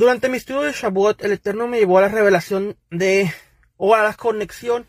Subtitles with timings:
[0.00, 3.30] Durante mi estudio de Shavuot, el Eterno me llevó a la revelación de,
[3.76, 4.86] o a la conexión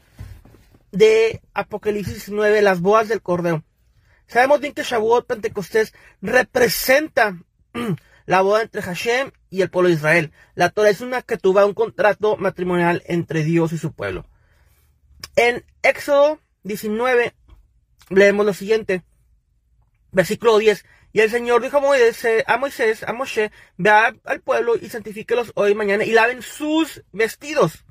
[0.94, 3.62] de Apocalipsis 19, las bodas del Cordero.
[4.26, 7.38] Sabemos bien que Shavuot Pentecostés representa
[8.26, 10.32] la boda entre Hashem y el pueblo de Israel.
[10.55, 14.25] La Torah es una que tuvo un contrato matrimonial entre Dios y su pueblo.
[15.36, 17.36] En Éxodo 19
[18.12, 19.04] leemos lo siguiente.
[20.14, 20.86] Versículo 10.
[21.14, 25.51] Y el Señor dijo a Moisés, a Moisés, a Moshe, vea al pueblo y santifíquelos
[25.56, 27.84] hoy y mañana y laven sus vestidos.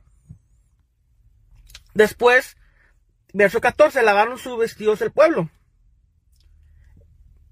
[1.93, 2.56] Después,
[3.34, 5.51] verso 14, lavaron sus vestidos el pueblo.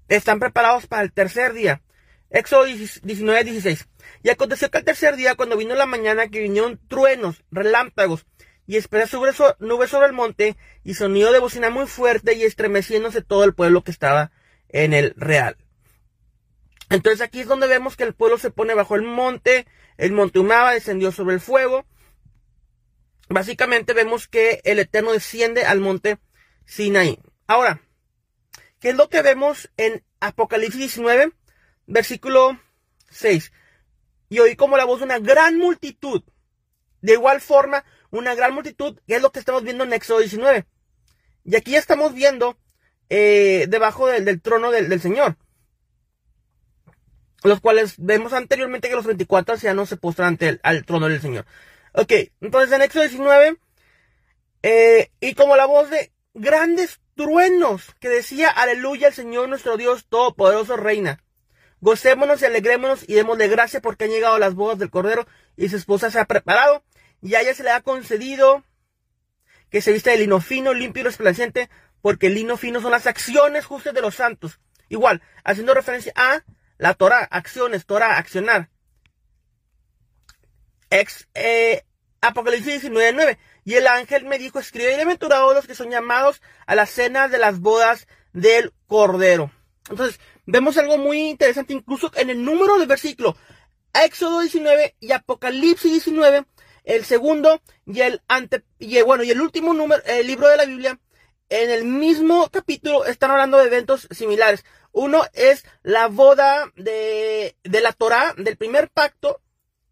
[0.07, 1.83] Están preparados para el tercer día.
[2.31, 3.87] Éxodo 19, 16.
[4.23, 8.25] Y aconteció que al tercer día, cuando vino la mañana, que vinieron truenos, relámpagos,
[8.65, 13.21] y esperé sobre nubes sobre el monte, y sonido de bocina muy fuerte, y estremeciéndose
[13.21, 14.31] todo el pueblo que estaba
[14.69, 15.57] en el real.
[16.89, 20.39] Entonces aquí es donde vemos que el pueblo se pone bajo el monte, el monte
[20.39, 21.85] humaba, descendió sobre el fuego.
[23.29, 26.17] Básicamente vemos que el Eterno desciende al monte
[26.65, 27.19] Sinaí.
[27.45, 27.81] Ahora,
[28.79, 31.31] ¿qué es lo que vemos en Apocalipsis 19,
[31.85, 32.59] versículo
[33.09, 33.51] 6?
[34.29, 36.23] Y oí como la voz de una gran multitud.
[37.01, 40.65] De igual forma, una gran multitud, que es lo que estamos viendo en Éxodo 19.
[41.43, 42.57] Y aquí ya estamos viendo
[43.09, 45.35] eh, debajo del, trono del, Señor.
[47.43, 51.21] Los cuales vemos anteriormente que los 24 ancianos se postran ante el al trono del
[51.21, 51.45] Señor.
[51.93, 53.57] Ok, entonces en Éxodo 19,
[54.61, 60.05] eh, y como la voz de grandes truenos que decía, aleluya al Señor nuestro Dios
[60.07, 61.23] Todopoderoso Reina.
[61.81, 65.25] Gocémonos y alegrémonos y démosle gracia porque han llegado las bodas del Cordero
[65.55, 66.83] y su esposa se ha preparado
[67.21, 68.63] y a ella se le ha concedido
[69.69, 71.69] que se vista de lino fino, limpio y resplandeciente,
[72.01, 74.59] porque el lino fino son las acciones justas de los santos.
[74.89, 76.43] Igual, haciendo referencia a
[76.77, 78.69] la Torah, acciones, Torah, accionar.
[80.89, 81.83] Ex, eh,
[82.21, 83.37] Apocalipsis 19.9.
[83.65, 87.37] Y el ángel me dijo, escribe bienaventurados los que son llamados a la cena de
[87.37, 89.51] las bodas del Cordero.
[89.89, 93.35] Entonces, vemos algo muy interesante, incluso en el número del versículo.
[93.93, 96.45] Éxodo 19 y Apocalipsis 19,
[96.83, 100.65] el segundo y el ante, y bueno, y el último número, el libro de la
[100.65, 100.99] Biblia,
[101.49, 104.63] en el mismo capítulo están hablando de eventos similares.
[104.91, 109.41] Uno es la boda de, de la Torah, del primer pacto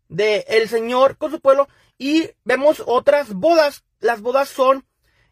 [0.07, 1.67] del el Señor con su pueblo.
[1.97, 3.83] Y vemos otras bodas.
[3.99, 4.85] Las bodas son,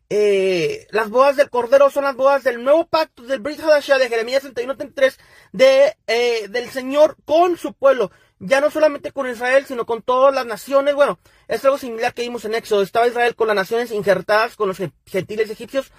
[0.10, 4.10] eh, las bodas del Cordero son las bodas del nuevo pacto del Brit Hadashah de
[4.10, 5.18] Jeremías 31.33
[5.52, 8.12] de, eh, del Señor con su pueblo.
[8.40, 10.94] Ya no solamente con Israel, sino con todas las naciones.
[10.94, 12.82] Bueno, es algo similar que vimos en Éxodo.
[12.82, 15.92] Estaba Israel con las naciones injertadas, con los gentiles egipcios.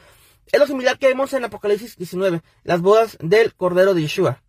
[0.53, 4.43] Es lo similar que vemos en Apocalipsis 19, las bodas del Cordero de Yeshua.